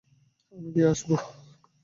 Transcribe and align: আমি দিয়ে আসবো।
আমি 0.51 0.69
দিয়ে 0.73 0.87
আসবো। 0.93 1.15